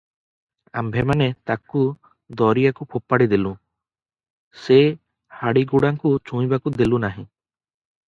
ଆମ୍ଭେମାନେ 0.81 1.27
ତାକୁ 1.51 1.81
ଦରିଆକୁ 2.41 2.89
ଫୋପାଡ଼ିଦେଲୁଁ, 2.95 3.53
ସେ 4.65 4.81
ହାଡ଼ିଗୁଡ଼ାଙ୍କୁ 5.45 6.17
ଛୁଇଁବାକୁ 6.33 6.79
ଦେଲୁନାହିଁ। 6.83 7.25